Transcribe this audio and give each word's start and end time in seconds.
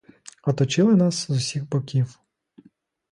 Оточили 0.43 0.95
нас 0.95 1.15
з 1.15 1.29
усіх 1.29 1.69
боків. 1.69 2.17